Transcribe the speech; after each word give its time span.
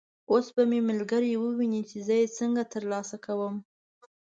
اوس 0.31 0.47
به 0.55 0.63
مې 0.69 0.79
ملګري 0.89 1.31
وویني 1.37 1.81
چې 1.89 1.97
زه 2.07 2.15
یې 2.21 2.27
څنګه 2.37 2.63
تر 2.73 2.83
لاسه 2.91 3.17
کوم. 3.25 3.55